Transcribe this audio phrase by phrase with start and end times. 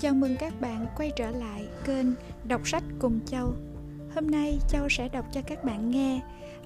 [0.00, 2.06] Chào mừng các bạn quay trở lại kênh
[2.44, 3.54] Đọc sách cùng Châu.
[4.14, 6.20] Hôm nay Châu sẽ đọc cho các bạn nghe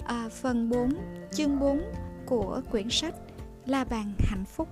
[0.05, 0.93] à, phần 4,
[1.31, 1.81] chương 4
[2.25, 3.13] của quyển sách
[3.65, 4.67] La bàn hạnh phúc.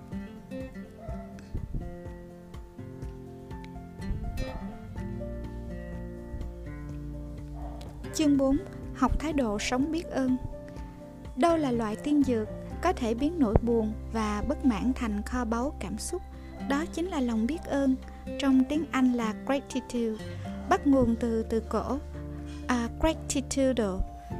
[8.14, 8.58] Chương 4:
[8.96, 10.38] Học thái độ sống biết ơn.
[11.36, 12.48] Đâu là loại tiên dược
[12.82, 16.22] có thể biến nỗi buồn và bất mãn thành kho báu cảm xúc?
[16.70, 17.96] Đó chính là lòng biết ơn
[18.40, 20.26] trong tiếng Anh là gratitude,
[20.70, 21.98] bắt nguồn từ từ cổ
[22.68, 23.84] à, gratitude,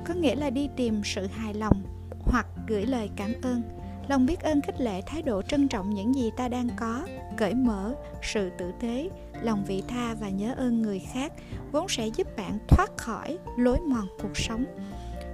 [0.08, 1.84] có nghĩa là đi tìm sự hài lòng
[2.20, 3.62] hoặc gửi lời cảm ơn.
[4.08, 7.54] Lòng biết ơn khích lệ thái độ trân trọng những gì ta đang có, cởi
[7.54, 9.10] mở, sự tử tế,
[9.42, 11.34] lòng vị tha và nhớ ơn người khác
[11.72, 14.66] vốn sẽ giúp bạn thoát khỏi lối mòn cuộc sống.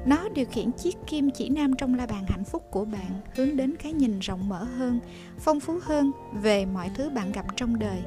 [0.05, 3.57] Nó điều khiển chiếc kim chỉ nam trong la bàn hạnh phúc của bạn hướng
[3.57, 4.99] đến cái nhìn rộng mở hơn,
[5.39, 6.11] phong phú hơn
[6.41, 7.99] về mọi thứ bạn gặp trong đời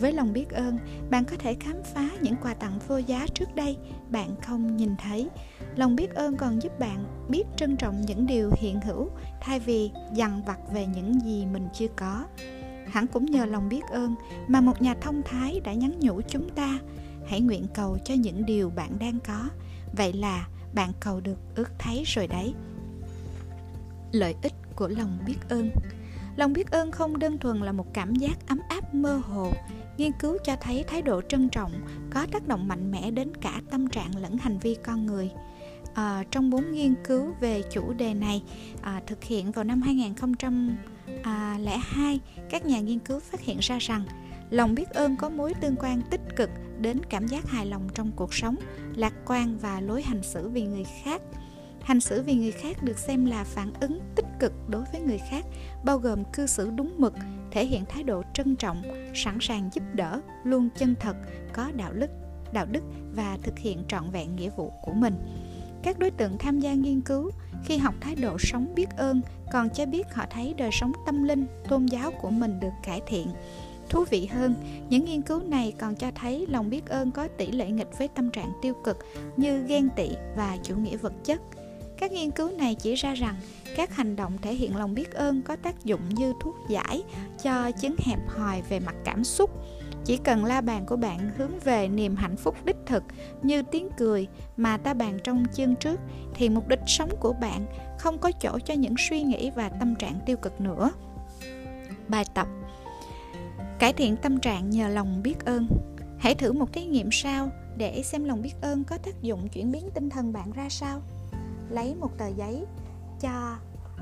[0.00, 0.78] với lòng biết ơn,
[1.10, 3.76] bạn có thể khám phá những quà tặng vô giá trước đây
[4.10, 5.28] bạn không nhìn thấy.
[5.76, 9.90] Lòng biết ơn còn giúp bạn biết trân trọng những điều hiện hữu, thay vì
[10.14, 12.24] dằn vặt về những gì mình chưa có.
[12.86, 14.14] Hẳn cũng nhờ lòng biết ơn
[14.48, 16.78] mà một nhà thông thái đã nhắn nhủ chúng ta,
[17.26, 19.48] hãy nguyện cầu cho những điều bạn đang có.
[19.92, 22.54] Vậy là bạn cầu được ước thấy rồi đấy.
[24.12, 25.70] Lợi ích của lòng biết ơn.
[26.36, 29.52] Lòng biết ơn không đơn thuần là một cảm giác ấm áp mơ hồ
[29.98, 31.72] nghiên cứu cho thấy thái độ trân trọng
[32.10, 35.30] có tác động mạnh mẽ đến cả tâm trạng lẫn hành vi con người.
[35.94, 38.42] À, trong bốn nghiên cứu về chủ đề này
[38.82, 40.74] à, thực hiện vào năm 2002
[41.22, 41.58] à,
[42.50, 44.04] các nhà nghiên cứu phát hiện ra rằng
[44.50, 46.50] lòng biết ơn có mối tương quan tích cực
[46.80, 48.56] đến cảm giác hài lòng trong cuộc sống
[48.96, 51.22] lạc quan và lối hành xử vì người khác.
[51.82, 55.20] Hành xử vì người khác được xem là phản ứng tích cực đối với người
[55.30, 55.44] khác
[55.84, 57.14] bao gồm cư xử đúng mực
[57.56, 58.82] thể hiện thái độ trân trọng,
[59.14, 61.16] sẵn sàng giúp đỡ luôn chân thật,
[61.52, 62.10] có đạo đức
[62.52, 62.82] đạo đức
[63.14, 65.14] và thực hiện trọn vẹn nghĩa vụ của mình.
[65.82, 67.30] Các đối tượng tham gia nghiên cứu
[67.64, 69.20] khi học thái độ sống biết ơn
[69.52, 73.00] còn cho biết họ thấy đời sống tâm linh, tôn giáo của mình được cải
[73.06, 73.28] thiện.
[73.88, 74.54] Thú vị hơn,
[74.88, 78.08] những nghiên cứu này còn cho thấy lòng biết ơn có tỷ lệ nghịch với
[78.08, 78.98] tâm trạng tiêu cực
[79.36, 81.40] như ghen tị và chủ nghĩa vật chất
[81.98, 83.34] các nghiên cứu này chỉ ra rằng
[83.76, 87.02] các hành động thể hiện lòng biết ơn có tác dụng như thuốc giải
[87.42, 89.50] cho chứng hẹp hòi về mặt cảm xúc.
[90.04, 93.02] Chỉ cần la bàn của bạn hướng về niềm hạnh phúc đích thực
[93.42, 94.26] như tiếng cười
[94.56, 96.00] mà ta bàn trong chương trước,
[96.34, 97.66] thì mục đích sống của bạn
[97.98, 100.90] không có chỗ cho những suy nghĩ và tâm trạng tiêu cực nữa.
[102.08, 102.48] Bài tập
[103.78, 105.68] cải thiện tâm trạng nhờ lòng biết ơn.
[106.18, 109.72] Hãy thử một thí nghiệm sao để xem lòng biết ơn có tác dụng chuyển
[109.72, 111.02] biến tinh thần bạn ra sao
[111.70, 112.66] lấy một tờ giấy
[113.20, 113.56] cho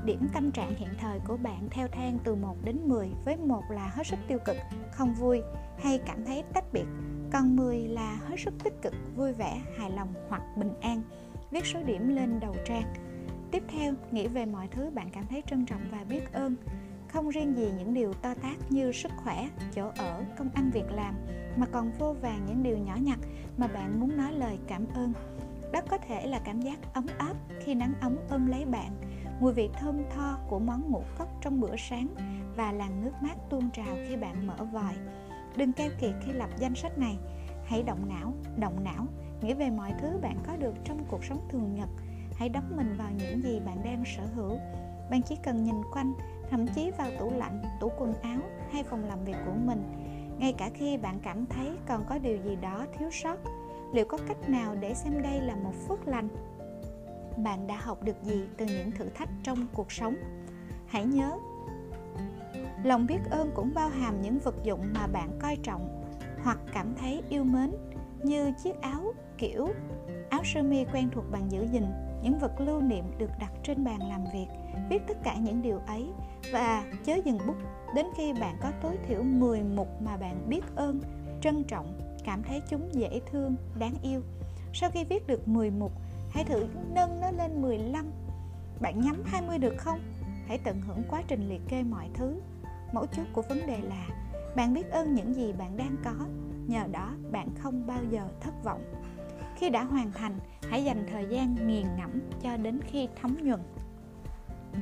[0.05, 3.63] điểm tâm trạng hiện thời của bạn theo thang từ 1 đến 10 với một
[3.69, 4.55] là hết sức tiêu cực,
[4.91, 5.41] không vui
[5.79, 6.85] hay cảm thấy tách biệt,
[7.33, 11.01] còn 10 là hết sức tích cực, vui vẻ, hài lòng hoặc bình an.
[11.51, 12.93] Viết số điểm lên đầu trang.
[13.51, 16.55] Tiếp theo, nghĩ về mọi thứ bạn cảm thấy trân trọng và biết ơn.
[17.07, 20.91] Không riêng gì những điều to tát như sức khỏe, chỗ ở, công ăn việc
[20.91, 21.15] làm,
[21.57, 23.19] mà còn vô vàng những điều nhỏ nhặt
[23.57, 25.13] mà bạn muốn nói lời cảm ơn
[25.75, 28.91] đó có thể là cảm giác ấm áp khi nắng ấm ôm lấy bạn,
[29.39, 32.07] mùi vị thơm tho của món ngũ cốc trong bữa sáng
[32.55, 34.93] và làn nước mát tuôn trào khi bạn mở vòi.
[35.57, 37.17] Đừng keo kiệt khi lập danh sách này,
[37.65, 39.05] hãy động não, động não,
[39.41, 41.89] nghĩ về mọi thứ bạn có được trong cuộc sống thường nhật.
[42.35, 44.57] Hãy đắm mình vào những gì bạn đang sở hữu.
[45.11, 46.13] Bạn chỉ cần nhìn quanh,
[46.49, 48.39] thậm chí vào tủ lạnh, tủ quần áo
[48.71, 49.83] hay phòng làm việc của mình.
[50.39, 53.37] Ngay cả khi bạn cảm thấy còn có điều gì đó thiếu sót,
[53.95, 56.27] liệu có cách nào để xem đây là một phước lành?
[57.37, 60.15] Bạn đã học được gì từ những thử thách trong cuộc sống?
[60.87, 61.37] Hãy nhớ,
[62.83, 66.03] lòng biết ơn cũng bao hàm những vật dụng mà bạn coi trọng
[66.43, 67.71] hoặc cảm thấy yêu mến,
[68.23, 69.67] như chiếc áo, kiểu,
[70.29, 71.85] áo sơ mi quen thuộc bạn giữ gìn,
[72.23, 74.47] những vật lưu niệm được đặt trên bàn làm việc,
[74.89, 76.07] viết tất cả những điều ấy
[76.51, 77.55] và chớ dừng bút
[77.95, 80.99] đến khi bạn có tối thiểu 10 mục mà bạn biết ơn,
[81.41, 84.21] trân trọng cảm thấy chúng dễ thương, đáng yêu.
[84.73, 85.91] Sau khi viết được 10 mục,
[86.29, 88.05] hãy thử nâng nó lên 15.
[88.81, 89.99] Bạn nhắm 20 được không?
[90.47, 92.41] Hãy tận hưởng quá trình liệt kê mọi thứ.
[92.93, 94.07] Mẫu chốt của vấn đề là
[94.55, 96.25] bạn biết ơn những gì bạn đang có,
[96.67, 98.83] nhờ đó bạn không bao giờ thất vọng.
[99.55, 100.39] Khi đã hoàn thành,
[100.69, 103.59] hãy dành thời gian nghiền ngẫm cho đến khi thấm nhuần.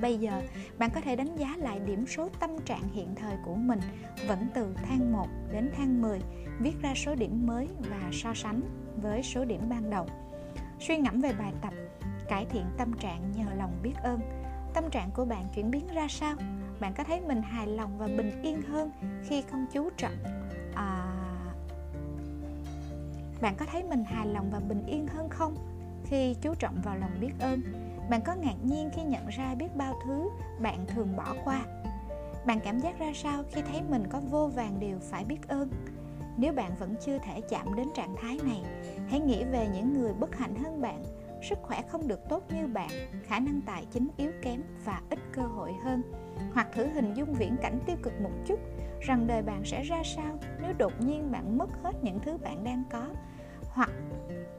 [0.02, 0.42] Bây giờ,
[0.78, 3.80] bạn có thể đánh giá lại điểm số tâm trạng hiện thời của mình
[4.28, 6.20] vẫn từ thang 1 đến thang 10
[6.60, 8.62] viết ra số điểm mới và so sánh
[9.02, 10.08] với số điểm ban đầu.
[10.80, 11.74] Suy ngẫm về bài tập
[12.28, 14.20] cải thiện tâm trạng nhờ lòng biết ơn.
[14.74, 16.36] Tâm trạng của bạn chuyển biến ra sao?
[16.80, 18.92] Bạn có thấy mình hài lòng và bình yên hơn
[19.24, 20.14] khi không chú trọng
[20.76, 21.14] à,
[23.42, 25.56] bạn có thấy mình hài lòng và bình yên hơn không
[26.06, 27.62] khi chú trọng vào lòng biết ơn?
[28.10, 30.30] Bạn có ngạc nhiên khi nhận ra biết bao thứ
[30.60, 31.66] bạn thường bỏ qua?
[32.46, 35.70] Bạn cảm giác ra sao khi thấy mình có vô vàng điều phải biết ơn?
[36.38, 38.64] Nếu bạn vẫn chưa thể chạm đến trạng thái này,
[39.10, 41.04] hãy nghĩ về những người bất hạnh hơn bạn.
[41.42, 42.90] Sức khỏe không được tốt như bạn,
[43.24, 46.02] khả năng tài chính yếu kém và ít cơ hội hơn.
[46.54, 48.60] Hoặc thử hình dung viễn cảnh tiêu cực một chút,
[49.02, 52.64] rằng đời bạn sẽ ra sao nếu đột nhiên bạn mất hết những thứ bạn
[52.64, 53.06] đang có.
[53.70, 53.90] Hoặc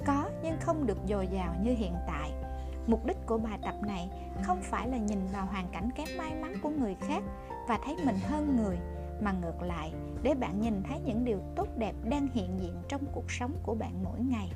[0.06, 2.43] có nhưng không được dồi dào như hiện tại
[2.86, 4.08] mục đích của bài tập này
[4.42, 7.22] không phải là nhìn vào hoàn cảnh kém may mắn của người khác
[7.68, 8.76] và thấy mình hơn người,
[9.20, 9.92] mà ngược lại,
[10.22, 13.74] để bạn nhìn thấy những điều tốt đẹp đang hiện diện trong cuộc sống của
[13.74, 14.52] bạn mỗi ngày.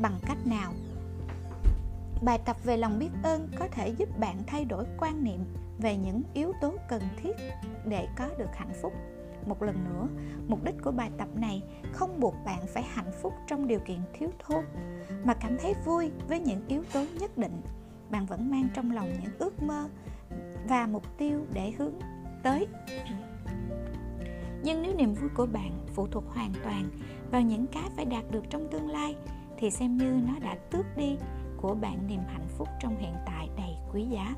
[0.00, 0.72] Bằng cách nào?
[2.22, 5.44] Bài tập về lòng biết ơn có thể giúp bạn thay đổi quan niệm
[5.78, 7.36] về những yếu tố cần thiết
[7.84, 8.92] để có được hạnh phúc
[9.48, 10.08] một lần nữa.
[10.48, 13.98] Mục đích của bài tập này không buộc bạn phải hạnh phúc trong điều kiện
[14.12, 14.64] thiếu thốn,
[15.24, 17.62] mà cảm thấy vui với những yếu tố nhất định.
[18.10, 19.88] Bạn vẫn mang trong lòng những ước mơ
[20.68, 21.94] và mục tiêu để hướng
[22.42, 22.66] tới.
[24.62, 26.90] Nhưng nếu niềm vui của bạn phụ thuộc hoàn toàn
[27.30, 29.16] vào những cái phải đạt được trong tương lai,
[29.58, 31.16] thì xem như nó đã tước đi
[31.56, 34.34] của bạn niềm hạnh phúc trong hiện tại đầy quý giá.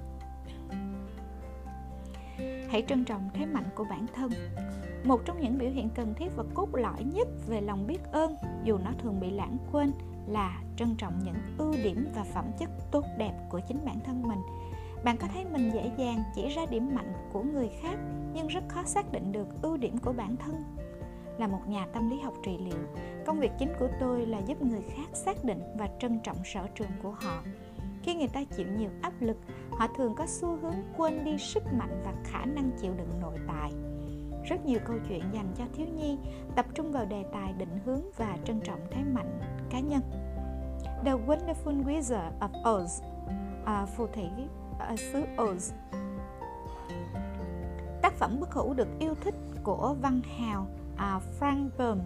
[2.70, 4.30] Hãy trân trọng thế mạnh của bản thân
[5.04, 8.36] một trong những biểu hiện cần thiết và cốt lõi nhất về lòng biết ơn,
[8.64, 9.92] dù nó thường bị lãng quên,
[10.26, 14.22] là trân trọng những ưu điểm và phẩm chất tốt đẹp của chính bản thân
[14.22, 14.38] mình.
[15.04, 17.98] Bạn có thấy mình dễ dàng chỉ ra điểm mạnh của người khác,
[18.34, 20.64] nhưng rất khó xác định được ưu điểm của bản thân?
[21.38, 22.78] Là một nhà tâm lý học trị liệu,
[23.26, 26.66] công việc chính của tôi là giúp người khác xác định và trân trọng sở
[26.74, 27.42] trường của họ.
[28.02, 29.36] Khi người ta chịu nhiều áp lực,
[29.70, 33.38] họ thường có xu hướng quên đi sức mạnh và khả năng chịu đựng nội
[33.48, 33.72] tại
[34.44, 36.18] rất nhiều câu chuyện dành cho thiếu nhi
[36.56, 39.40] tập trung vào đề tài định hướng và trân trọng thế mạnh
[39.70, 40.02] cá nhân.
[41.04, 43.02] The Wonderful Wizard of Oz
[43.64, 44.24] à, phù thủy
[44.78, 45.72] ở xứ Oz.
[48.02, 50.66] Tác phẩm bất hủ được yêu thích của văn hào
[50.96, 51.98] à, Frank Baum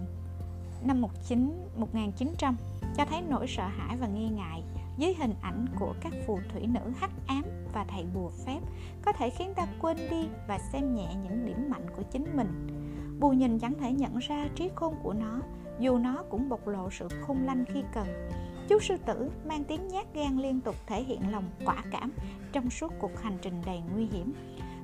[0.82, 2.56] năm 19, 1900
[2.96, 4.62] cho thấy nỗi sợ hãi và nghi ngại
[4.96, 8.60] dưới hình ảnh của các phù thủy nữ hắc ám và thầy bùa phép,
[9.02, 12.66] có thể khiến ta quên đi và xem nhẹ những điểm mạnh của chính mình.
[13.20, 15.40] Bù nhìn chẳng thể nhận ra trí khôn của nó,
[15.78, 18.06] dù nó cũng bộc lộ sự khôn lanh khi cần.
[18.68, 22.12] Chú sư tử mang tiếng nhát gan liên tục thể hiện lòng quả cảm
[22.52, 24.32] trong suốt cuộc hành trình đầy nguy hiểm.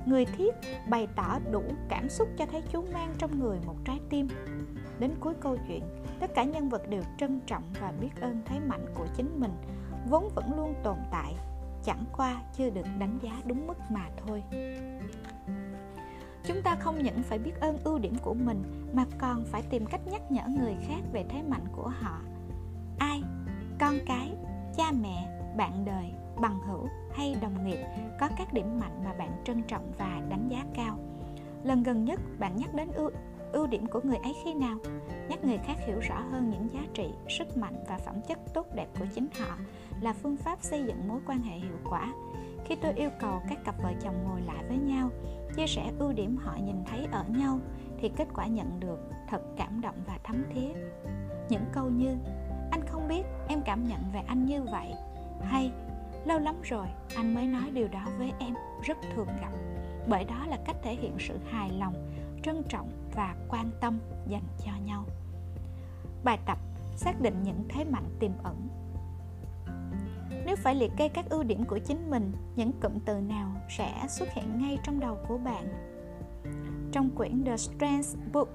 [0.06, 0.54] Người thiết
[0.88, 4.28] bày tỏ đủ cảm xúc cho thấy chú mang trong người một trái tim.
[4.98, 5.82] Đến cuối câu chuyện,
[6.20, 9.52] tất cả nhân vật đều trân trọng và biết ơn thế mạnh của chính mình
[10.08, 11.34] vốn vẫn luôn tồn tại,
[11.84, 14.42] chẳng qua chưa được đánh giá đúng mức mà thôi.
[16.44, 18.62] Chúng ta không những phải biết ơn ưu điểm của mình,
[18.92, 22.18] mà còn phải tìm cách nhắc nhở người khác về thế mạnh của họ.
[22.98, 23.22] Ai,
[23.80, 24.32] con cái,
[24.76, 27.78] cha mẹ, bạn đời, bằng hữu hay đồng nghiệp
[28.20, 30.98] có các điểm mạnh mà bạn trân trọng và đánh giá cao.
[31.64, 33.10] Lần gần nhất bạn nhắc đến ưu
[33.52, 34.78] ưu điểm của người ấy khi nào?
[35.28, 38.66] Nhắc người khác hiểu rõ hơn những giá trị, sức mạnh và phẩm chất tốt
[38.74, 39.56] đẹp của chính họ
[40.00, 42.12] là phương pháp xây dựng mối quan hệ hiệu quả.
[42.64, 45.10] Khi tôi yêu cầu các cặp vợ chồng ngồi lại với nhau,
[45.56, 47.58] chia sẻ ưu điểm họ nhìn thấy ở nhau,
[47.98, 48.98] thì kết quả nhận được
[49.28, 50.68] thật cảm động và thấm thía.
[51.48, 52.16] Những câu như,
[52.70, 54.94] anh không biết em cảm nhận về anh như vậy.
[55.42, 55.72] hay,
[56.24, 56.86] lâu lắm rồi,
[57.16, 59.52] anh mới nói điều đó với em, rất thường gặp.
[60.08, 61.94] Bởi đó là cách thể hiện sự hài lòng,
[62.42, 65.04] trân trọng và quan tâm dành cho nhau
[66.24, 66.58] bài tập
[66.96, 68.68] xác định những thế mạnh tiềm ẩn
[70.46, 74.06] nếu phải liệt kê các ưu điểm của chính mình những cụm từ nào sẽ
[74.08, 75.68] xuất hiện ngay trong đầu của bạn
[76.92, 78.48] trong quyển The Strengths Book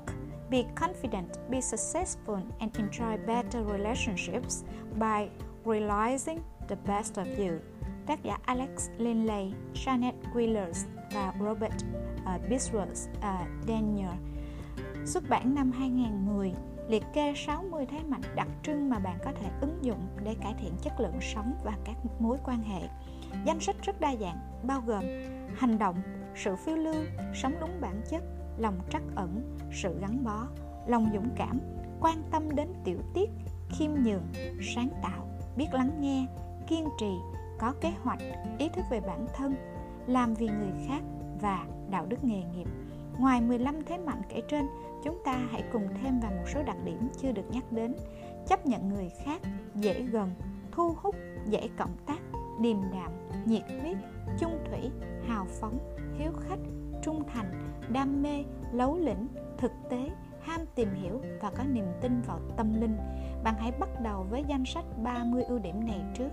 [0.50, 4.64] Be confident, be successful and enjoy better relationships
[4.98, 5.30] by
[5.66, 7.60] realizing the best of you.
[8.06, 11.84] Tác giả Alex Linley, Janet Willers và Robert
[12.26, 13.38] ờ, uh, Biswas uh, ờ,
[13.68, 14.27] Daniel.
[15.08, 16.54] Xuất bản năm 2010,
[16.88, 20.54] liệt kê 60 thế mạnh đặc trưng mà bạn có thể ứng dụng để cải
[20.60, 22.82] thiện chất lượng sống và các mối quan hệ.
[23.46, 25.04] Danh sách rất đa dạng, bao gồm
[25.58, 25.96] hành động,
[26.36, 28.24] sự phiêu lưu, sống đúng bản chất,
[28.58, 30.48] lòng trắc ẩn, sự gắn bó,
[30.88, 31.60] lòng dũng cảm,
[32.02, 33.30] quan tâm đến tiểu tiết,
[33.70, 34.24] khiêm nhường,
[34.76, 36.26] sáng tạo, biết lắng nghe,
[36.68, 37.14] kiên trì,
[37.60, 38.20] có kế hoạch,
[38.60, 39.56] ý thức về bản thân,
[40.08, 41.02] làm vì người khác
[41.42, 42.68] và đạo đức nghề nghiệp.
[43.20, 44.66] Ngoài 15 thế mạnh kể trên,
[45.08, 47.96] chúng ta hãy cùng thêm vào một số đặc điểm chưa được nhắc đến.
[48.48, 49.42] Chấp nhận người khác,
[49.76, 50.32] dễ gần,
[50.72, 52.20] thu hút, dễ cộng tác,
[52.62, 53.12] điềm đạm,
[53.46, 53.98] nhiệt huyết,
[54.40, 54.92] chung thủy,
[55.28, 55.80] hào phóng,
[56.18, 56.60] hiếu khách,
[57.04, 57.52] trung thành,
[57.90, 60.10] đam mê, lấu lĩnh, thực tế,
[60.42, 62.98] ham tìm hiểu và có niềm tin vào tâm linh,
[63.44, 66.30] bạn hãy bắt đầu với danh sách 30 ưu điểm này trước.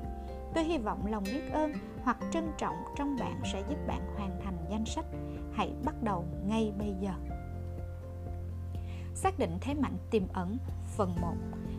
[0.54, 4.30] Tôi hy vọng lòng biết ơn hoặc trân trọng trong bạn sẽ giúp bạn hoàn
[4.44, 5.06] thành danh sách.
[5.52, 7.33] Hãy bắt đầu ngay bây giờ.
[9.14, 10.58] Xác định thế mạnh tiềm ẩn
[10.96, 11.34] phần 1.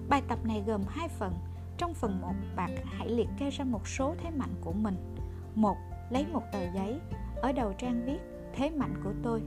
[0.10, 1.34] Bài tập này gồm hai phần.
[1.78, 4.96] Trong phần 1, bạn hãy liệt kê ra một số thế mạnh của mình.
[5.56, 5.76] 1.
[6.10, 7.00] Lấy một tờ giấy,
[7.36, 8.20] ở đầu trang viết
[8.54, 9.42] thế mạnh của tôi.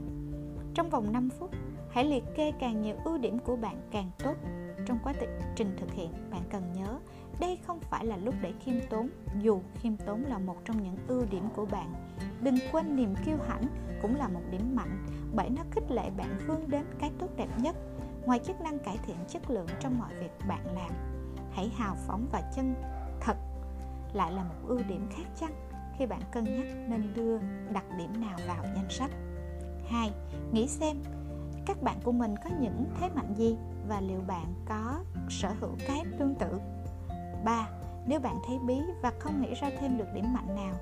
[0.73, 1.51] Trong vòng 5 phút,
[1.91, 4.35] hãy liệt kê càng nhiều ưu điểm của bạn càng tốt.
[4.85, 5.13] Trong quá
[5.55, 6.99] trình thực hiện, bạn cần nhớ
[7.39, 9.09] đây không phải là lúc để khiêm tốn,
[9.41, 11.93] dù khiêm tốn là một trong những ưu điểm của bạn.
[12.41, 13.63] Đừng quên niềm kiêu hãnh
[14.01, 15.05] cũng là một điểm mạnh
[15.35, 17.75] bởi nó khích lệ bạn vươn đến cái tốt đẹp nhất.
[18.25, 20.91] Ngoài chức năng cải thiện chất lượng trong mọi việc bạn làm,
[21.51, 22.75] hãy hào phóng và chân
[23.21, 23.37] thật
[24.13, 25.53] lại là một ưu điểm khác chăng
[25.97, 27.37] khi bạn cân nhắc nên đưa
[27.73, 29.11] đặc điểm nào vào danh sách.
[29.87, 30.11] 2.
[30.51, 30.97] Nghĩ xem
[31.65, 35.71] các bạn của mình có những thế mạnh gì và liệu bạn có sở hữu
[35.87, 36.59] cái tương tự
[37.43, 37.69] 3.
[38.07, 40.75] Nếu bạn thấy bí và không nghĩ ra thêm được điểm mạnh nào,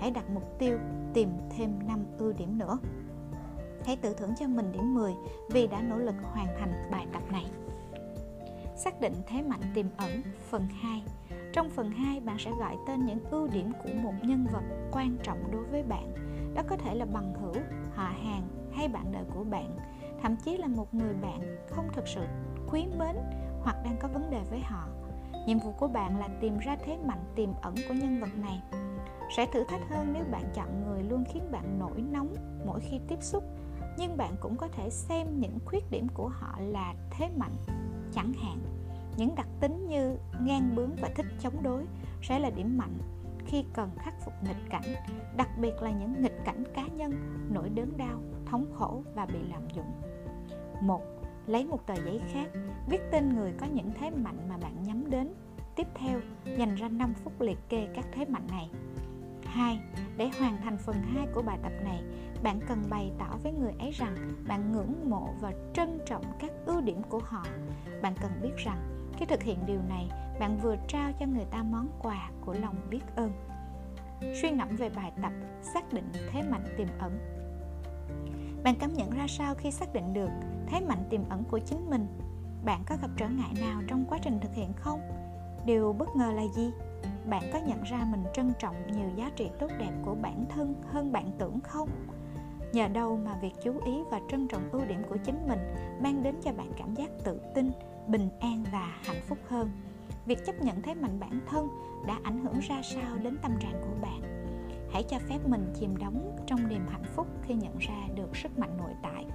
[0.00, 0.78] hãy đặt mục tiêu
[1.14, 2.78] tìm thêm 5 ưu điểm nữa.
[3.86, 5.12] Hãy tự thưởng cho mình điểm 10
[5.50, 7.46] vì đã nỗ lực hoàn thành bài tập này.
[8.76, 11.02] Xác định thế mạnh tiềm ẩn phần 2.
[11.52, 15.16] Trong phần 2, bạn sẽ gọi tên những ưu điểm của một nhân vật quan
[15.22, 16.12] trọng đối với bạn.
[16.54, 17.54] Đó có thể là bằng hữu,
[17.94, 19.76] họ hàng hay bạn đời của bạn,
[20.22, 21.40] thậm chí là một người bạn
[21.70, 22.20] không thực sự
[22.70, 23.16] quý mến
[23.62, 24.88] hoặc đang có vấn đề với họ
[25.46, 28.62] nhiệm vụ của bạn là tìm ra thế mạnh tiềm ẩn của nhân vật này.
[29.36, 32.34] Sẽ thử thách hơn nếu bạn chọn người luôn khiến bạn nổi nóng
[32.66, 33.44] mỗi khi tiếp xúc,
[33.98, 37.56] nhưng bạn cũng có thể xem những khuyết điểm của họ là thế mạnh,
[38.12, 38.58] chẳng hạn.
[39.16, 41.84] Những đặc tính như ngang bướng và thích chống đối
[42.22, 42.98] sẽ là điểm mạnh
[43.46, 44.94] khi cần khắc phục nghịch cảnh,
[45.36, 47.12] đặc biệt là những nghịch cảnh cá nhân
[47.50, 49.92] nỗi đớn đau, thống khổ và bị lạm dụng.
[50.82, 51.02] Một
[51.46, 52.48] lấy một tờ giấy khác
[52.88, 55.34] viết tên người có những thế mạnh mà bạn nhắm đến
[55.76, 56.20] tiếp theo
[56.58, 58.70] dành ra 5 phút liệt kê các thế mạnh này
[59.52, 59.80] 2.
[60.16, 62.02] Để hoàn thành phần 2 của bài tập này,
[62.42, 64.16] bạn cần bày tỏ với người ấy rằng
[64.48, 67.44] bạn ngưỡng mộ và trân trọng các ưu điểm của họ.
[68.02, 70.08] Bạn cần biết rằng khi thực hiện điều này,
[70.40, 73.32] bạn vừa trao cho người ta món quà của lòng biết ơn.
[74.42, 75.32] Suy ngẫm về bài tập
[75.74, 77.18] xác định thế mạnh tiềm ẩn
[78.64, 80.30] bạn cảm nhận ra sao khi xác định được
[80.66, 82.06] thế mạnh tiềm ẩn của chính mình?
[82.64, 85.00] Bạn có gặp trở ngại nào trong quá trình thực hiện không?
[85.66, 86.70] Điều bất ngờ là gì?
[87.26, 90.74] Bạn có nhận ra mình trân trọng nhiều giá trị tốt đẹp của bản thân
[90.86, 91.88] hơn bạn tưởng không?
[92.72, 95.58] Nhờ đâu mà việc chú ý và trân trọng ưu điểm của chính mình
[96.00, 97.70] mang đến cho bạn cảm giác tự tin,
[98.06, 99.70] bình an và hạnh phúc hơn.
[100.26, 101.68] Việc chấp nhận thế mạnh bản thân
[102.06, 104.31] đã ảnh hưởng ra sao đến tâm trạng của bạn?
[104.92, 106.14] Hãy cho phép mình chìm đắm
[106.46, 109.26] trong niềm hạnh phúc khi nhận ra được sức mạnh nội tại.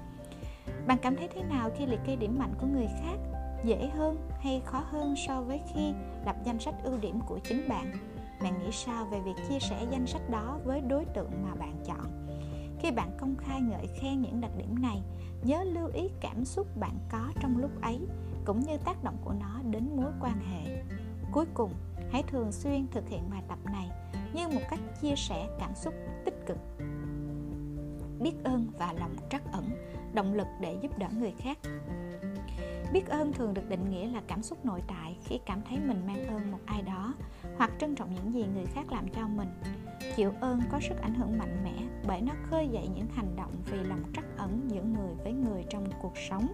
[0.87, 3.17] Bạn cảm thấy thế nào khi liệt kê điểm mạnh của người khác?
[3.65, 5.93] Dễ hơn hay khó hơn so với khi
[6.25, 7.91] lập danh sách ưu điểm của chính bạn?
[8.41, 11.73] Bạn nghĩ sao về việc chia sẻ danh sách đó với đối tượng mà bạn
[11.85, 12.27] chọn?
[12.79, 15.01] Khi bạn công khai ngợi khen những đặc điểm này,
[15.43, 17.99] nhớ lưu ý cảm xúc bạn có trong lúc ấy,
[18.45, 20.83] cũng như tác động của nó đến mối quan hệ.
[21.31, 21.71] Cuối cùng,
[22.11, 23.89] hãy thường xuyên thực hiện bài tập này
[24.37, 25.93] như một cách chia sẻ cảm xúc
[26.25, 26.57] tích cực.
[28.19, 29.69] Biết ơn và lòng trắc ẩn,
[30.13, 31.57] động lực để giúp đỡ người khác.
[32.93, 36.07] Biết ơn thường được định nghĩa là cảm xúc nội tại khi cảm thấy mình
[36.07, 37.13] mang ơn một ai đó
[37.57, 39.49] hoặc trân trọng những gì người khác làm cho mình.
[40.15, 43.51] Chịu ơn có sức ảnh hưởng mạnh mẽ bởi nó khơi dậy những hành động
[43.71, 46.47] vì lòng trắc ẩn giữa người với người trong cuộc sống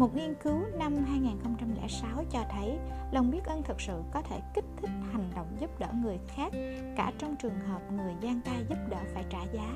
[0.00, 2.78] một nghiên cứu năm 2006 cho thấy
[3.12, 6.52] lòng biết ơn thực sự có thể kích thích hành động giúp đỡ người khác
[6.96, 9.74] cả trong trường hợp người gian tay giúp đỡ phải trả giá,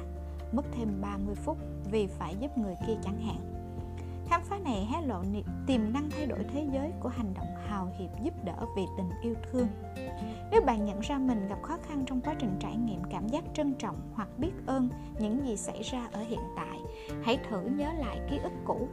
[0.53, 1.59] mất thêm 30 phút
[1.91, 3.39] vì phải giúp người kia chẳng hạn.
[4.29, 5.23] Khám phá này hé lộ
[5.67, 9.11] tiềm năng thay đổi thế giới của hành động hào hiệp giúp đỡ vì tình
[9.23, 9.69] yêu thương.
[10.51, 13.45] Nếu bạn nhận ra mình gặp khó khăn trong quá trình trải nghiệm cảm giác
[13.55, 14.89] trân trọng hoặc biết ơn
[15.19, 16.79] những gì xảy ra ở hiện tại,
[17.25, 18.89] hãy thử nhớ lại ký ức cũ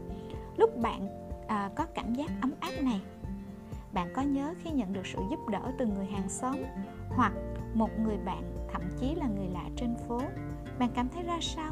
[0.57, 1.20] lúc bạn
[1.51, 3.01] à, có cảm giác ấm áp này.
[3.93, 6.55] Bạn có nhớ khi nhận được sự giúp đỡ từ người hàng xóm
[7.09, 7.33] hoặc
[7.73, 10.21] một người bạn thậm chí là người lạ trên phố
[10.79, 11.71] bạn cảm thấy ra sao?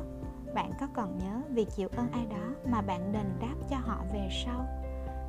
[0.55, 4.03] Bạn có còn nhớ vì chịu ơn ai đó mà bạn đền đáp cho họ
[4.13, 4.65] về sau?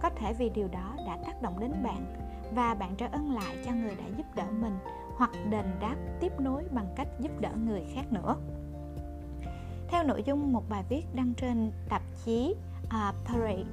[0.02, 2.16] Có thể vì điều đó đã tác động đến bạn
[2.54, 4.78] và bạn trả ơn lại cho người đã giúp đỡ mình
[5.16, 8.36] hoặc đền đáp tiếp nối bằng cách giúp đỡ người khác nữa.
[9.88, 12.54] Theo nội dung một bài viết đăng trên tạp chí
[12.84, 13.64] uh, Parade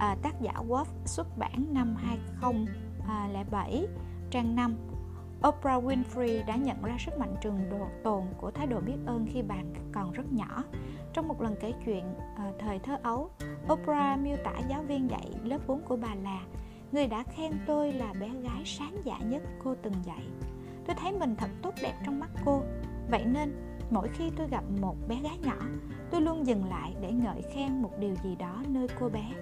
[0.00, 3.86] à, tác giả Wolf xuất bản năm 2007
[4.30, 4.76] trang 5
[5.48, 9.26] Oprah Winfrey đã nhận ra sức mạnh trường độ tồn của thái độ biết ơn
[9.32, 10.64] khi bạn còn rất nhỏ.
[11.12, 13.30] Trong một lần kể chuyện à, thời thơ ấu,
[13.72, 16.40] Oprah miêu tả giáo viên dạy lớp 4 của bà là
[16.92, 20.26] Người đã khen tôi là bé gái sáng dạ nhất cô từng dạy.
[20.86, 22.62] Tôi thấy mình thật tốt đẹp trong mắt cô.
[23.10, 23.52] Vậy nên,
[23.90, 25.58] mỗi khi tôi gặp một bé gái nhỏ,
[26.10, 29.32] tôi luôn dừng lại để ngợi khen một điều gì đó nơi cô bé.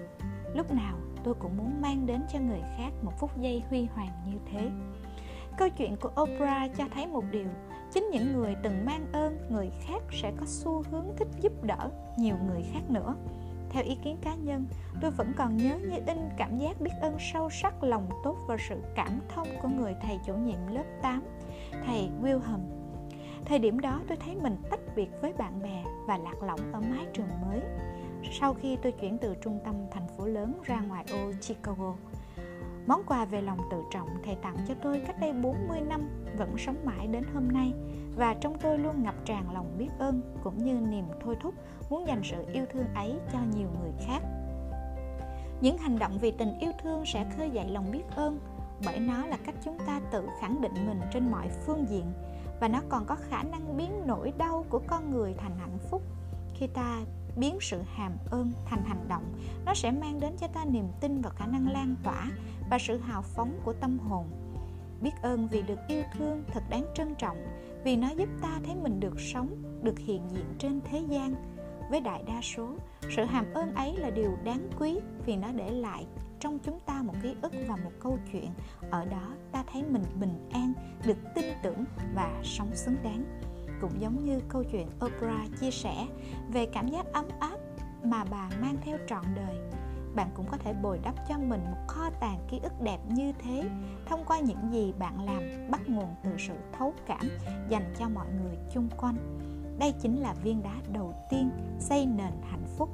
[0.53, 4.11] Lúc nào tôi cũng muốn mang đến cho người khác một phút giây huy hoàng
[4.27, 4.69] như thế.
[5.57, 7.47] Câu chuyện của Oprah cho thấy một điều
[7.91, 11.89] Chính những người từng mang ơn người khác sẽ có xu hướng thích giúp đỡ
[12.17, 13.15] nhiều người khác nữa
[13.69, 14.65] theo ý kiến cá nhân,
[15.01, 18.57] tôi vẫn còn nhớ như in cảm giác biết ơn sâu sắc lòng tốt và
[18.69, 21.23] sự cảm thông của người thầy chủ nhiệm lớp 8,
[21.85, 22.59] thầy Wilhelm.
[23.45, 26.81] Thời điểm đó tôi thấy mình tách biệt với bạn bè và lạc lõng ở
[26.81, 27.61] mái trường mới.
[28.31, 31.95] Sau khi tôi chuyển từ trung tâm thành phố lớn ra ngoài ô Chicago,
[32.89, 36.57] Món quà về lòng tự trọng thầy tặng cho tôi cách đây 40 năm vẫn
[36.57, 37.73] sống mãi đến hôm nay
[38.15, 41.53] và trong tôi luôn ngập tràn lòng biết ơn cũng như niềm thôi thúc
[41.89, 44.19] muốn dành sự yêu thương ấy cho nhiều người khác.
[45.61, 48.39] Những hành động vì tình yêu thương sẽ khơi dậy lòng biết ơn
[48.85, 52.05] bởi nó là cách chúng ta tự khẳng định mình trên mọi phương diện
[52.59, 56.01] và nó còn có khả năng biến nỗi đau của con người thành hạnh phúc
[56.53, 56.99] khi ta
[57.39, 59.23] biến sự hàm ơn thành hành động.
[59.65, 62.27] Nó sẽ mang đến cho ta niềm tin và khả năng lan tỏa
[62.69, 64.25] và sự hào phóng của tâm hồn.
[65.01, 67.37] Biết ơn vì được yêu thương thật đáng trân trọng,
[67.83, 71.35] vì nó giúp ta thấy mình được sống, được hiện diện trên thế gian.
[71.89, 72.75] Với đại đa số,
[73.15, 76.05] sự hàm ơn ấy là điều đáng quý vì nó để lại
[76.39, 78.49] trong chúng ta một ký ức và một câu chuyện.
[78.91, 80.73] Ở đó, ta thấy mình bình an,
[81.05, 83.25] được tin tưởng và sống xứng đáng
[83.81, 86.07] cũng giống như câu chuyện Oprah chia sẻ
[86.51, 87.57] về cảm giác ấm áp
[88.03, 89.55] mà bà mang theo trọn đời.
[90.15, 93.31] Bạn cũng có thể bồi đắp cho mình một kho tàng ký ức đẹp như
[93.39, 93.69] thế
[94.05, 97.29] thông qua những gì bạn làm, bắt nguồn từ sự thấu cảm
[97.69, 99.15] dành cho mọi người chung quanh.
[99.79, 102.89] Đây chính là viên đá đầu tiên xây nền hạnh phúc.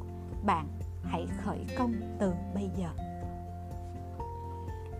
[0.46, 0.68] Bạn
[1.04, 2.90] hãy khởi công từ bây giờ.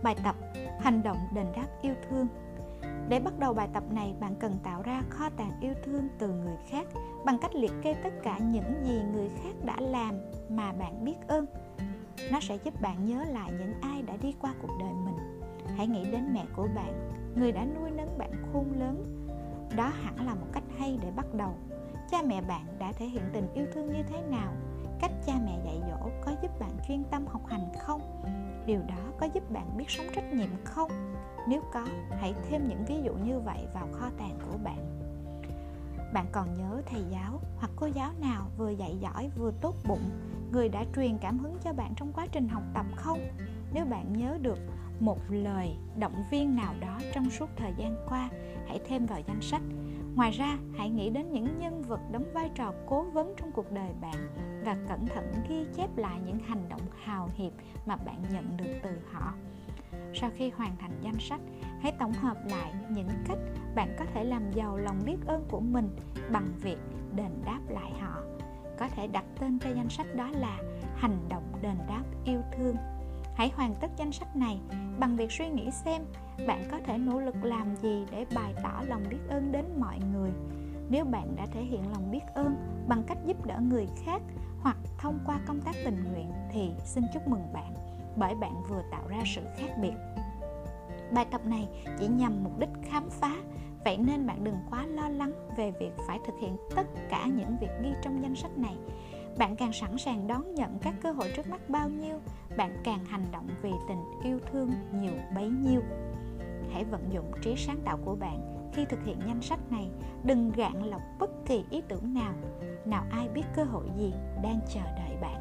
[0.02, 0.34] Bài tập
[0.80, 2.26] hành động đền đáp yêu thương
[3.08, 6.28] để bắt đầu bài tập này, bạn cần tạo ra kho tàng yêu thương từ
[6.28, 6.86] người khác
[7.24, 10.14] bằng cách liệt kê tất cả những gì người khác đã làm
[10.48, 11.46] mà bạn biết ơn.
[12.32, 15.40] Nó sẽ giúp bạn nhớ lại những ai đã đi qua cuộc đời mình.
[15.76, 19.26] Hãy nghĩ đến mẹ của bạn, người đã nuôi nấng bạn khôn lớn.
[19.76, 21.54] Đó hẳn là một cách hay để bắt đầu.
[22.10, 24.52] Cha mẹ bạn đã thể hiện tình yêu thương như thế nào?
[25.00, 28.00] Cách cha mẹ dạy dỗ có giúp bạn chuyên tâm học hành không?
[28.66, 30.90] Điều đó có giúp bạn biết sống trách nhiệm không?
[31.48, 35.00] Nếu có, hãy thêm những ví dụ như vậy vào kho tàng của bạn.
[36.12, 40.10] Bạn còn nhớ thầy giáo hoặc cô giáo nào vừa dạy giỏi vừa tốt bụng,
[40.52, 43.20] người đã truyền cảm hứng cho bạn trong quá trình học tập không?
[43.72, 44.58] Nếu bạn nhớ được
[45.00, 48.28] một lời động viên nào đó trong suốt thời gian qua,
[48.66, 49.62] hãy thêm vào danh sách.
[50.16, 53.72] Ngoài ra, hãy nghĩ đến những nhân vật đóng vai trò cố vấn trong cuộc
[53.72, 54.28] đời bạn
[54.64, 57.52] và cẩn thận ghi chép lại những hành động hào hiệp
[57.86, 59.34] mà bạn nhận được từ họ.
[60.14, 61.40] Sau khi hoàn thành danh sách
[61.80, 63.38] hãy tổng hợp lại những cách
[63.74, 65.88] bạn có thể làm giàu lòng biết ơn của mình
[66.30, 66.78] bằng việc
[67.16, 68.22] đền đáp lại họ.
[68.78, 70.58] Có thể đặt tên cho danh sách đó là
[70.96, 72.76] hành động đền đáp yêu thương
[73.36, 74.60] hãy hoàn tất danh sách này
[74.98, 76.02] bằng việc suy nghĩ xem
[76.46, 79.98] bạn có thể nỗ lực làm gì để bày tỏ lòng biết ơn đến mọi
[80.12, 80.30] người?
[80.90, 82.56] Nếu bạn đã thể hiện lòng biết ơn
[82.88, 84.22] bằng cách giúp đỡ người khác
[84.60, 87.74] hoặc thông qua công tác tình nguyện thì xin chúc mừng bạn,
[88.16, 89.94] bởi bạn vừa tạo ra sự khác biệt.
[91.12, 91.68] Bài tập này
[91.98, 93.32] chỉ nhằm mục đích khám phá,
[93.84, 97.56] vậy nên bạn đừng quá lo lắng về việc phải thực hiện tất cả những
[97.60, 98.76] việc ghi trong danh sách này.
[99.38, 102.20] Bạn càng sẵn sàng đón nhận các cơ hội trước mắt bao nhiêu,
[102.56, 105.80] bạn càng hành động vì tình yêu thương nhiều bấy nhiêu
[106.76, 109.88] hãy vận dụng trí sáng tạo của bạn khi thực hiện danh sách này.
[110.24, 112.34] Đừng gạn lọc bất kỳ ý tưởng nào.
[112.84, 114.12] Nào ai biết cơ hội gì
[114.42, 115.40] đang chờ đợi bạn?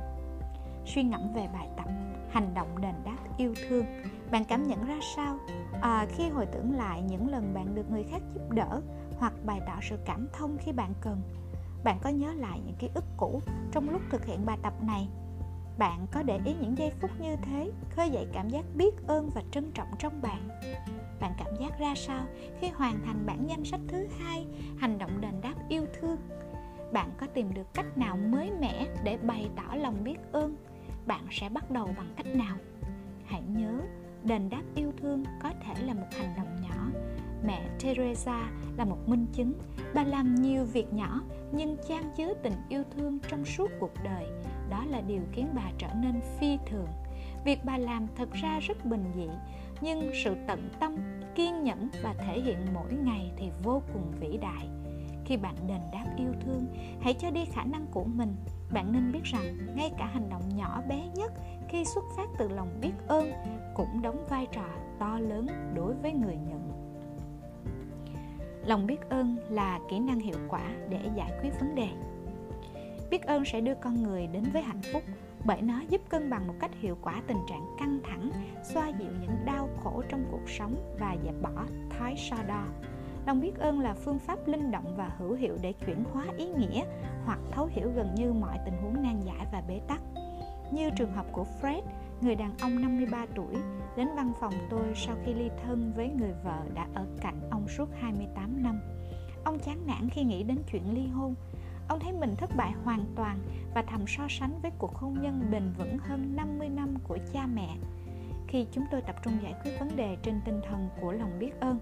[0.85, 1.85] Suy ngẫm về bài tập
[2.29, 3.85] hành động đền đáp yêu thương.
[4.31, 5.37] Bạn cảm nhận ra sao?
[5.81, 8.81] À, khi hồi tưởng lại những lần bạn được người khác giúp đỡ
[9.17, 11.21] hoặc bày tỏ sự cảm thông khi bạn cần
[11.83, 15.09] bạn có nhớ lại những ký ức cũ trong lúc thực hiện bài tập này?
[15.77, 19.29] Bạn có để ý những giây phút như thế, khơi dậy cảm giác biết ơn
[19.35, 20.49] và trân trọng trong bạn.
[21.19, 22.25] Bạn cảm giác ra sao
[22.59, 24.45] khi hoàn thành bản danh sách thứ hai,
[24.77, 26.17] hành động đền đáp yêu thương?
[26.93, 30.55] Bạn có tìm được cách nào mới mẻ để bày tỏ lòng biết ơn?
[31.05, 32.57] Bạn sẽ bắt đầu bằng cách nào?
[33.25, 33.81] Hãy nhớ,
[34.23, 37.01] đền đáp yêu thương có thể là một hành động nhỏ.
[37.45, 39.53] Mẹ teresa là một minh chứng.
[39.93, 44.25] Bà làm nhiều việc nhỏ nhưng chan chứa tình yêu thương trong suốt cuộc đời
[44.69, 46.87] đó là điều khiến bà trở nên phi thường.
[47.45, 49.27] Việc bà làm thật ra rất bình dị,
[49.81, 50.95] nhưng sự tận tâm,
[51.35, 54.67] kiên nhẫn và thể hiện mỗi ngày thì vô cùng vĩ đại.
[55.25, 56.67] Khi bạn đền đáp yêu thương,
[57.01, 58.35] hãy cho đi khả năng của mình.
[58.73, 61.33] Bạn nên biết rằng ngay cả hành động nhỏ bé nhất
[61.69, 63.31] khi xuất phát từ lòng biết ơn
[63.75, 64.65] cũng đóng vai trò
[64.99, 66.71] to lớn đối với người nhận.
[68.65, 71.89] Lòng biết ơn là kỹ năng hiệu quả để giải quyết vấn đề
[73.15, 75.03] biết ơn sẽ đưa con người đến với hạnh phúc
[75.45, 78.29] bởi nó giúp cân bằng một cách hiệu quả tình trạng căng thẳng,
[78.63, 82.65] xoa dịu những đau khổ trong cuộc sống và dẹp bỏ thói so đo
[83.25, 86.45] lòng biết ơn là phương pháp linh động và hữu hiệu để chuyển hóa ý
[86.45, 86.83] nghĩa
[87.25, 90.01] hoặc thấu hiểu gần như mọi tình huống nan giải và bế tắc
[90.71, 91.81] như trường hợp của Fred,
[92.21, 93.55] người đàn ông 53 tuổi,
[93.97, 97.67] đến văn phòng tôi sau khi ly thân với người vợ đã ở cạnh ông
[97.67, 98.79] suốt 28 năm.
[99.43, 101.35] Ông chán nản khi nghĩ đến chuyện ly hôn.
[101.87, 103.39] Ông thấy mình thất bại hoàn toàn
[103.73, 107.47] và thầm so sánh với cuộc hôn nhân bền vững hơn 50 năm của cha
[107.53, 107.75] mẹ.
[108.47, 111.51] Khi chúng tôi tập trung giải quyết vấn đề trên tinh thần của lòng biết
[111.59, 111.79] ơn,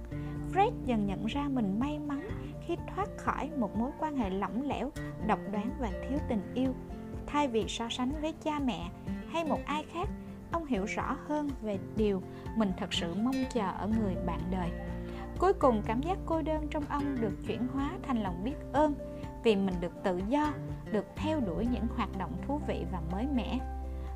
[0.53, 2.29] Fred dần nhận ra mình may mắn
[2.67, 4.89] khi thoát khỏi một mối quan hệ lỏng lẻo,
[5.27, 6.73] độc đoán và thiếu tình yêu.
[7.27, 8.89] Thay vì so sánh với cha mẹ
[9.31, 10.09] hay một ai khác,
[10.51, 12.21] ông hiểu rõ hơn về điều
[12.57, 14.71] mình thật sự mong chờ ở người bạn đời
[15.43, 18.95] cuối cùng cảm giác cô đơn trong ông được chuyển hóa thành lòng biết ơn
[19.43, 20.53] vì mình được tự do,
[20.91, 23.59] được theo đuổi những hoạt động thú vị và mới mẻ.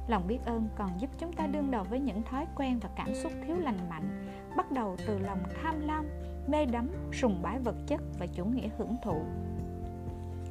[0.07, 3.15] Lòng biết ơn còn giúp chúng ta đương đầu với những thói quen và cảm
[3.15, 4.25] xúc thiếu lành mạnh,
[4.57, 6.05] bắt đầu từ lòng tham lam,
[6.47, 9.21] mê đắm, sùng bái vật chất và chủ nghĩa hưởng thụ.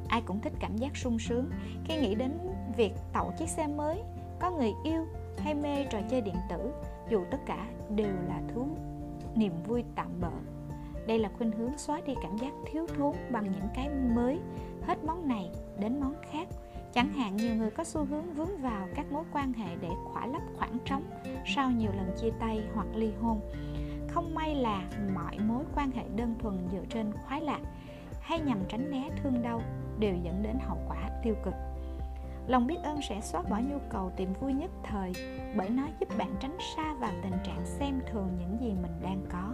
[0.07, 1.49] Ai cũng thích cảm giác sung sướng
[1.85, 2.31] khi nghĩ đến
[2.77, 4.01] việc tậu chiếc xe mới,
[4.39, 6.71] có người yêu hay mê trò chơi điện tử,
[7.09, 8.67] dù tất cả đều là thú
[9.35, 10.31] niềm vui tạm bợ
[11.07, 14.39] đây là khuynh hướng xóa đi cảm giác thiếu thốn bằng những cái mới
[14.81, 16.47] hết món này đến món khác.
[16.93, 20.27] Chẳng hạn nhiều người có xu hướng vướng vào các mối quan hệ để khỏa
[20.27, 21.03] lấp khoảng trống
[21.45, 23.41] sau nhiều lần chia tay hoặc ly hôn.
[24.09, 27.59] Không may là mọi mối quan hệ đơn thuần dựa trên khoái lạc
[28.21, 29.61] hay nhằm tránh né thương đau
[29.99, 31.53] đều dẫn đến hậu quả tiêu cực.
[32.47, 35.13] Lòng biết ơn sẽ xóa bỏ nhu cầu tìm vui nhất thời
[35.57, 39.25] bởi nó giúp bạn tránh xa vào tình trạng xem thường những gì mình đang
[39.31, 39.53] có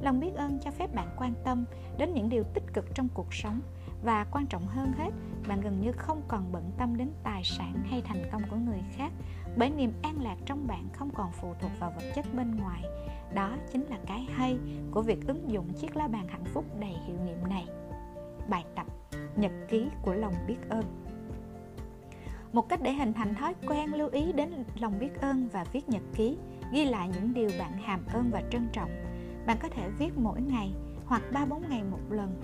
[0.00, 1.64] lòng biết ơn cho phép bạn quan tâm
[1.98, 3.60] đến những điều tích cực trong cuộc sống.
[4.04, 5.10] Và quan trọng hơn hết,
[5.48, 8.80] bạn gần như không còn bận tâm đến tài sản hay thành công của người
[8.92, 9.12] khác,
[9.56, 12.82] bởi niềm an lạc trong bạn không còn phụ thuộc vào vật chất bên ngoài.
[13.34, 14.58] Đó chính là cái hay
[14.90, 17.66] của việc ứng dụng chiếc lá bàn hạnh phúc đầy hiệu nghiệm này.
[18.48, 18.86] Bài tập
[19.36, 20.84] nhật ký của lòng biết ơn.
[22.52, 25.88] Một cách để hình thành thói quen lưu ý đến lòng biết ơn và viết
[25.88, 26.38] nhật ký,
[26.72, 28.90] ghi lại những điều bạn hàm ơn và trân trọng
[29.46, 30.72] bạn có thể viết mỗi ngày
[31.06, 32.42] hoặc ba bốn ngày một lần.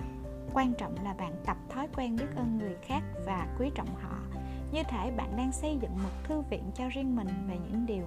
[0.53, 4.17] Quan trọng là bạn tập thói quen biết ơn người khác và quý trọng họ.
[4.71, 8.05] Như thể bạn đang xây dựng một thư viện cho riêng mình về những điều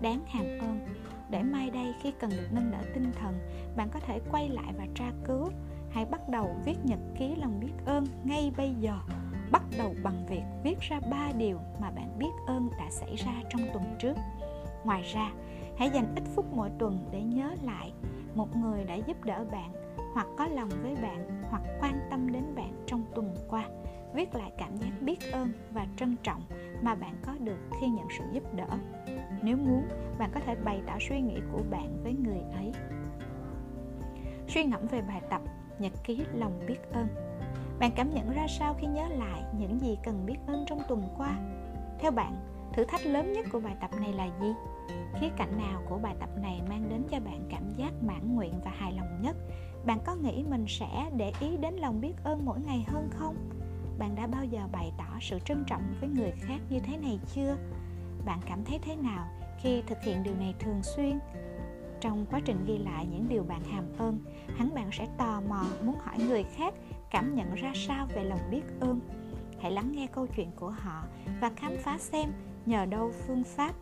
[0.00, 0.86] đáng hàm ơn.
[1.30, 3.38] Để mai đây khi cần được nâng đỡ tinh thần,
[3.76, 5.50] bạn có thể quay lại và tra cứu.
[5.90, 8.98] Hãy bắt đầu viết nhật ký lòng biết ơn ngay bây giờ.
[9.50, 13.32] Bắt đầu bằng việc viết ra ba điều mà bạn biết ơn đã xảy ra
[13.50, 14.16] trong tuần trước.
[14.84, 15.30] Ngoài ra,
[15.78, 17.92] hãy dành ít phút mỗi tuần để nhớ lại
[18.36, 19.72] một người đã giúp đỡ bạn,
[20.14, 23.68] hoặc có lòng với bạn, hoặc quan tâm đến bạn trong tuần qua.
[24.14, 26.42] Viết lại cảm giác biết ơn và trân trọng
[26.82, 28.68] mà bạn có được khi nhận sự giúp đỡ.
[29.42, 32.72] Nếu muốn, bạn có thể bày tỏ suy nghĩ của bạn với người ấy.
[34.48, 35.40] Suy ngẫm về bài tập
[35.78, 37.06] nhật ký lòng biết ơn.
[37.78, 41.02] Bạn cảm nhận ra sao khi nhớ lại những gì cần biết ơn trong tuần
[41.16, 41.38] qua?
[41.98, 42.34] Theo bạn
[42.72, 44.52] thử thách lớn nhất của bài tập này là gì?
[45.20, 48.60] Khía cạnh nào của bài tập này mang đến cho bạn cảm giác mãn nguyện
[48.64, 49.36] và hài lòng nhất?
[49.86, 53.36] Bạn có nghĩ mình sẽ để ý đến lòng biết ơn mỗi ngày hơn không?
[53.98, 57.18] Bạn đã bao giờ bày tỏ sự trân trọng với người khác như thế này
[57.34, 57.56] chưa?
[58.24, 61.18] Bạn cảm thấy thế nào khi thực hiện điều này thường xuyên?
[62.00, 64.18] Trong quá trình ghi lại những điều bạn hàm ơn,
[64.56, 66.74] hẳn bạn sẽ tò mò muốn hỏi người khác
[67.10, 69.00] cảm nhận ra sao về lòng biết ơn.
[69.60, 71.04] Hãy lắng nghe câu chuyện của họ
[71.40, 72.32] và khám phá xem
[72.66, 73.74] nhờ đâu phương pháp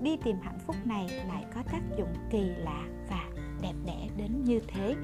[0.00, 3.28] đi tìm hạnh phúc này lại có tác dụng kỳ lạ và
[3.62, 4.94] đẹp đẽ đến như thế?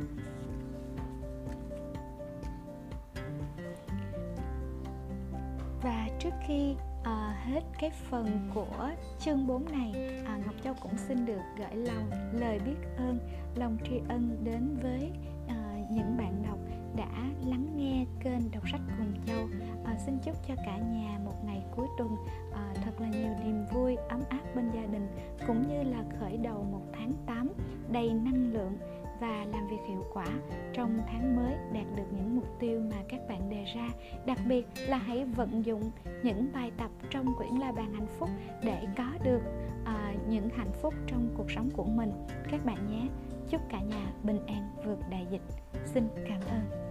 [5.82, 9.92] Và trước khi à, hết cái phần của chương 4 này
[10.26, 13.18] à, Ngọc Châu cũng xin được gửi lòng lời biết ơn
[13.54, 15.10] lòng tri ân đến với
[15.48, 16.58] à, những bạn đọc
[16.98, 19.48] đã lắng nghe kênh đọc sách cùng châu
[19.84, 22.16] à, ờ, xin chúc cho cả nhà một ngày cuối tuần
[22.52, 25.06] à, thật là nhiều niềm vui ấm áp bên gia đình
[25.46, 27.48] cũng như là khởi đầu một tháng 8
[27.92, 28.78] đầy năng lượng
[29.20, 30.26] và làm việc hiệu quả
[30.72, 33.88] trong tháng mới đạt được những mục tiêu mà các bạn đề ra.
[34.26, 35.90] Đặc biệt là hãy vận dụng
[36.22, 38.28] những bài tập trong quyển la bàn hạnh phúc
[38.62, 39.42] để có được
[39.84, 42.12] à, những hạnh phúc trong cuộc sống của mình.
[42.50, 43.08] Các bạn nhé
[43.48, 45.42] chúc cả nhà bình an vượt đại dịch.
[45.84, 46.87] Xin cảm ơn.